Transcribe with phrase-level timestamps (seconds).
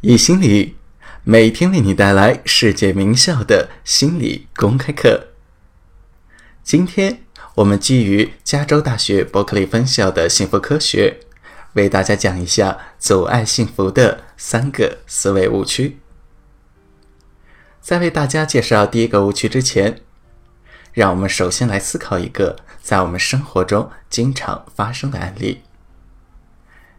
[0.00, 0.76] 易心理
[1.24, 5.30] 每天为你带来世界名校的心理公开课。
[6.62, 7.24] 今天
[7.56, 11.18] 我们基于加州大学伯克利分校的幸福科学，
[11.72, 15.98] 为大家讲一下阻碍幸福的三个思维误区。
[17.80, 20.00] 在为大家介绍第一个误区之前，
[20.92, 25.62] 让我们首先来思考一个在我们生活中经常发生的案例。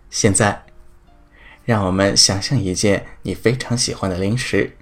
[0.09, 0.68] 现在。
[1.69, 4.75] 让我们想象一件你非常喜欢的零食。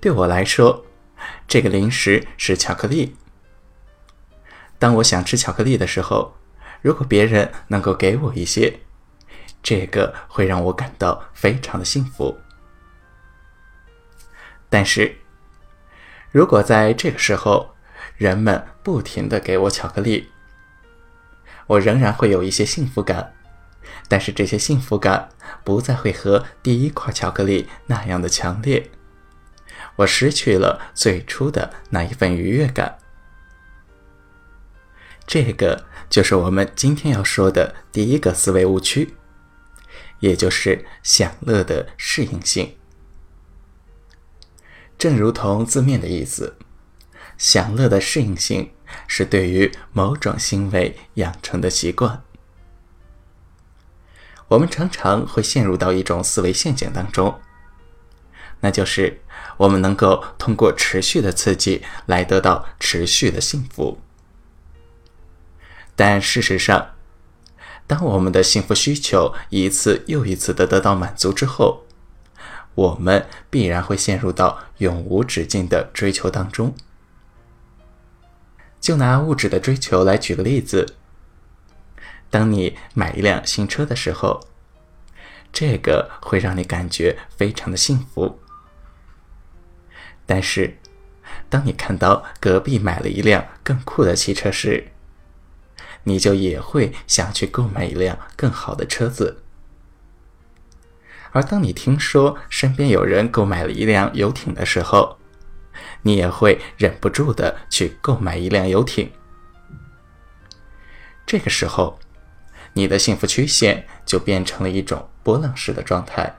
[0.00, 0.86] 对我来说，
[1.46, 3.14] 这个零食是巧克力。
[4.78, 6.34] 当我想吃巧克力的时候，
[6.80, 8.80] 如果别人能够给我一些，
[9.62, 12.38] 这个会让我感到非常的幸福。
[14.70, 15.18] 但是，
[16.30, 17.74] 如果在这个时候
[18.16, 20.30] 人们不停的给我巧克力，
[21.66, 23.34] 我仍然会有一些幸福感。
[24.08, 25.28] 但是这些幸福感
[25.64, 28.90] 不再会和第一块巧克力那样的强烈，
[29.96, 32.98] 我失去了最初的那一份愉悦感。
[35.26, 39.16] 这个就是我们今天要说的第一个思维误区，
[40.20, 42.76] 也就是享乐的适应性。
[44.96, 46.56] 正如同字面的意思，
[47.36, 48.70] 享乐的适应性
[49.06, 52.22] 是对于某种行为养成的习惯。
[54.48, 57.40] 我们常常会陷入到一种思维陷阱当中，
[58.60, 59.20] 那就是
[59.56, 63.98] 我们能够通过持续的刺激来得到持续的幸福。
[65.96, 66.92] 但事实上，
[67.86, 71.84] 当我们的幸福需求一次又一次的得到满足之后，
[72.74, 76.74] 我们必然会陷入到永无止境的追求当中。
[78.80, 80.94] 就拿物质的追求来举个例子。
[82.36, 84.46] 当你买一辆新车的时候，
[85.50, 88.38] 这个会让你感觉非常的幸福。
[90.26, 90.76] 但是，
[91.48, 94.88] 当你看到隔壁买了一辆更酷的汽车时，
[96.04, 99.42] 你就也会想去购买一辆更好的车子。
[101.32, 105.16] 而当你听说身边有人购买了一辆游艇的时候，
[106.02, 109.10] 你也会忍不住的去购买一辆游艇。
[111.24, 111.98] 这个时候。
[112.76, 116.36] 你的幸福曲线就变成了一种波浪式的状态。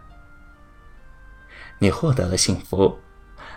[1.79, 2.99] 你获得了幸福，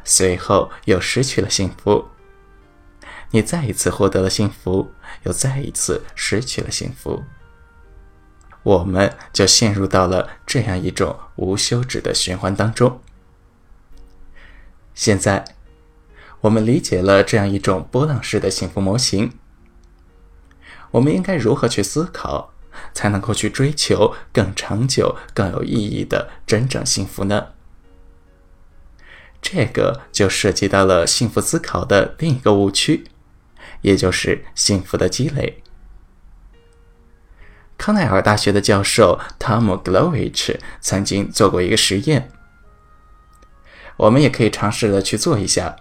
[0.02, 2.08] 随后又失去了幸福。
[3.32, 4.90] 你再一次获得了幸福，
[5.24, 7.22] 又再一次失去了幸福。
[8.62, 13.02] 我们就陷入到了这样一种无休止的循环当中。
[14.94, 15.44] 现在，
[16.40, 19.38] 我们理解了这样一种波浪式的幸福模型。
[20.92, 22.54] 我们应该如何去思考？
[22.92, 27.48] 才能够去追求更长久、更有意义的真正幸福呢？
[29.42, 33.06] 这个就涉及到了幸福思考的另一个误区，
[33.80, 35.62] 也就是幸福的积累。
[37.78, 42.30] 康奈尔大学的教授 Tom Glovich 曾经做过一个实验，
[43.96, 45.76] 我们也可以尝试的去做一下。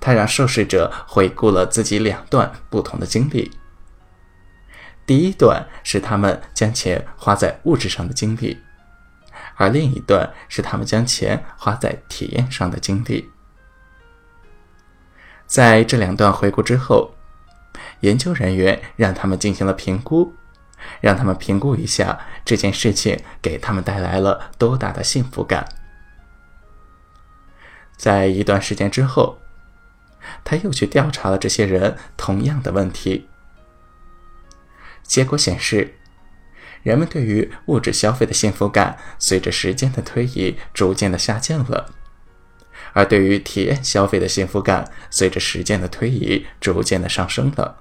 [0.00, 3.50] 他让受试者回顾了自己两段不同的经历。
[5.08, 8.58] 第一段是他们将钱花在物质上的经历，
[9.56, 13.30] 而另一段是他们将钱花在体验上的经历。
[15.46, 17.14] 在这两段回顾之后，
[18.00, 20.34] 研究人员让他们进行了评估，
[21.00, 25.66] 让他们评估一下这件事情给他们带来了多大的幸福感。
[27.96, 29.38] 在一段时间之后，
[30.44, 33.26] 他又去调查了这些人同样的问题。
[35.08, 35.94] 结果显示，
[36.84, 41.94] 人们对于物质消费的幸福感随着时间的推移逐渐的下降了，
[42.92, 47.80] 而对于体验消费的幸福感随着时间的推移逐渐的上升了。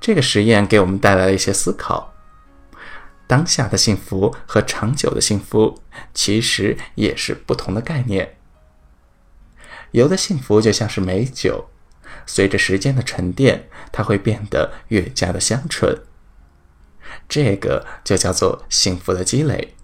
[0.00, 2.14] 这个实验给我们带来了一些思考：
[3.26, 5.82] 当下的幸福和长久的幸福
[6.12, 8.36] 其实也是不同的概念。
[9.92, 11.70] 有的幸福就像是美酒。
[12.26, 16.02] 随着时间的沉淀，它会变得越加的香醇。
[17.28, 19.74] 这个就叫做幸福的积累。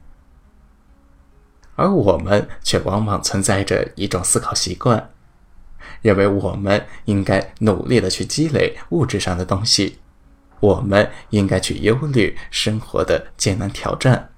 [1.76, 5.10] 而我们却往往存在着一种思考习惯，
[6.02, 9.98] 认为我们应该努力的去积累物质上的东西，
[10.60, 14.30] 我们应该去忧虑生活的艰难挑战。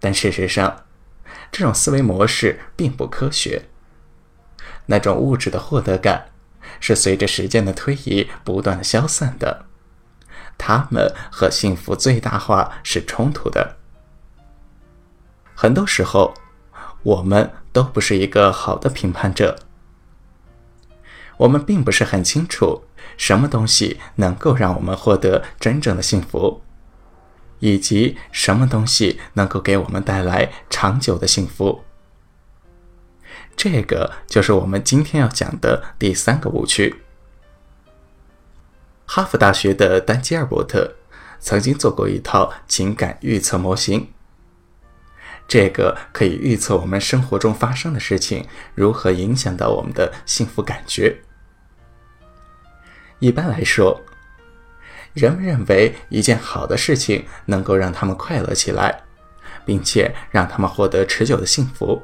[0.00, 0.84] 但事实上，
[1.52, 3.68] 这种思维模式并不科学。
[4.88, 6.30] 那种物质的获得感，
[6.80, 9.66] 是随着时间的推移不断的消散的。
[10.58, 13.76] 他们和幸福最大化是冲突的。
[15.54, 16.34] 很多时候，
[17.02, 19.58] 我们都不是一个好的评判者。
[21.36, 22.82] 我们并不是很清楚
[23.16, 26.62] 什么东西能够让我们获得真正的幸福，
[27.60, 31.84] 以及什么东西能够给我们带来长久的幸福。
[33.58, 37.02] 这个就是我们今天要讲的第三个误区。
[39.04, 40.94] 哈佛大学的丹吉尔伯特
[41.40, 44.12] 曾经做过一套情感预测模型，
[45.48, 48.46] 这个可以预测我们生活中发生的事情
[48.76, 51.18] 如何影响到我们的幸福感觉。
[53.18, 54.00] 一般来说，
[55.14, 59.02] 人们认为一件好的事情能够让他们快乐起来，
[59.66, 62.00] 并且让他们获得持久的幸福。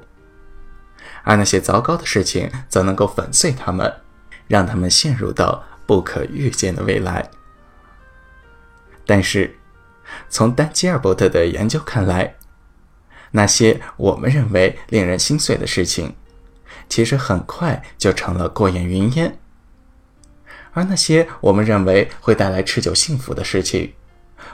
[1.24, 3.92] 而那些糟糕的事情则能够粉碎他们，
[4.46, 7.28] 让他们陷入到不可预见的未来。
[9.06, 9.58] 但是，
[10.28, 12.36] 从丹吉尔伯特的研究看来，
[13.30, 16.14] 那些我们认为令人心碎的事情，
[16.88, 19.30] 其实很快就成了过眼云烟；
[20.72, 23.94] 而那些我们认为会带来持久幸福的事情，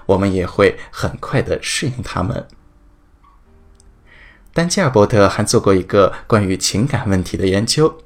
[0.07, 2.47] 我们也会很快的适应它们。
[4.53, 7.99] 丹吉尔伯特还做过一个关于情感问题的研究。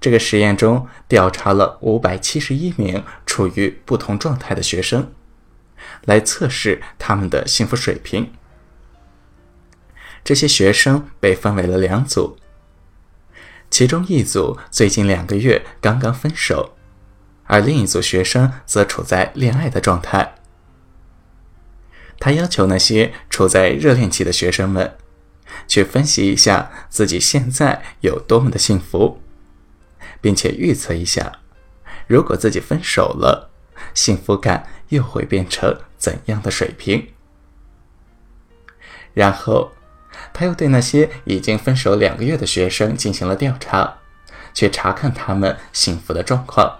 [0.00, 5.12] 这个实验中调查了五百七十一名处于不同状态的学生，
[6.06, 8.32] 来测试他们的幸福水平。
[10.24, 12.38] 这些学生被分为了两组，
[13.70, 16.76] 其中一组最近两个月刚刚分手，
[17.44, 20.36] 而另一组学生则处在恋爱的状态。
[22.18, 24.96] 他要求那些处在热恋期的学生们。
[25.66, 29.20] 去分析一下自己现在有多么的幸福，
[30.20, 31.40] 并且预测一下，
[32.06, 33.50] 如果自己分手了，
[33.94, 37.08] 幸福感又会变成怎样的水平。
[39.14, 39.72] 然后，
[40.32, 43.98] 他又对那些已经分手两个月的学生进行了调查，
[44.54, 46.78] 去查看他们幸福的状况。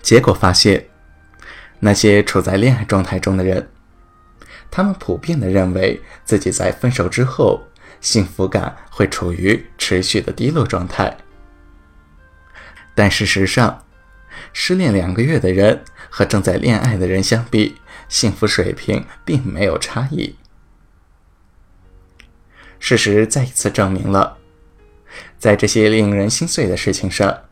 [0.00, 0.88] 结果发现，
[1.80, 3.68] 那些处在恋爱状态中的人。
[4.70, 7.62] 他们普遍的认为自己在分手之后，
[8.00, 11.16] 幸福感会处于持续的低落状态。
[12.94, 13.84] 但事实上，
[14.52, 17.76] 失恋两个月的人和正在恋爱的人相比，
[18.08, 20.36] 幸福水平并没有差异。
[22.78, 24.36] 事实再一次证明了，
[25.38, 27.44] 在这些令人心碎的事情上，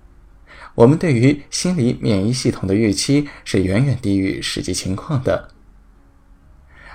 [0.74, 5.53] 我们对于心理免疫系统的预期是远远低于实际情况的。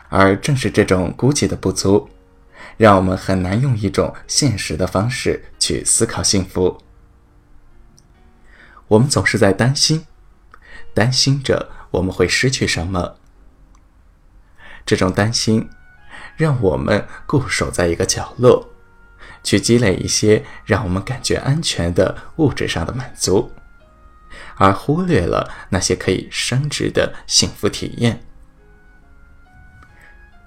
[0.09, 2.09] 而正是这种估计的不足，
[2.77, 6.81] 让我们很难用一种现实的方式去思考幸福。
[8.87, 10.05] 我们总是在担心，
[10.93, 13.17] 担心着我们会失去什么。
[14.85, 15.69] 这种担心，
[16.35, 18.69] 让我们固守在一个角落，
[19.43, 23.51] 去积累一些让我们感觉安全的物质上的满足，
[24.55, 28.25] 而忽略了那些可以升值的幸福体验。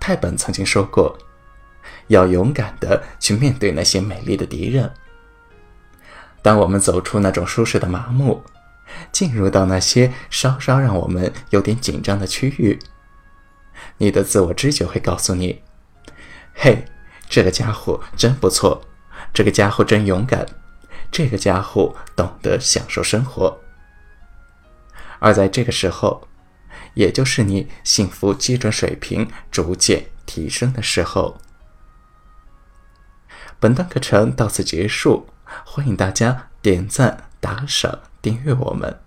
[0.02, 1.16] 泰本曾经说过
[2.10, 4.92] ：“要勇敢的去面对那些美丽的敌人。
[6.42, 8.42] 当我们走出那种舒适的麻木，
[9.12, 12.76] 进入到那些稍稍让我们有点紧张的区域，
[13.96, 15.62] 你的自我知觉会告诉你
[16.52, 16.84] ：‘嘿，
[17.28, 18.82] 这个家伙真不错，
[19.32, 20.44] 这个家伙真勇敢，
[21.12, 23.56] 这个家伙懂得享受生活。’
[25.20, 26.26] 而在这个时候。”
[26.94, 31.40] 也就是你幸福基准水平逐渐提升的时候。
[33.58, 35.28] 本段课程到此结束，
[35.64, 39.00] 欢迎大家点赞、打赏、订阅我们。